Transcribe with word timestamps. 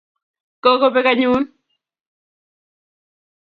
Kokobek 0.63 1.05
anyun 1.11 1.43